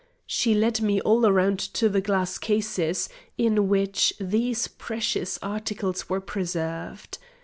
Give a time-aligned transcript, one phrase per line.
[0.25, 3.07] She led me all round to the glass cases,
[3.37, 7.19] in which these precious articles were preserved.